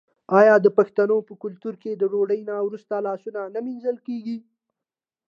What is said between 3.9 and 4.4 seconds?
کیږي؟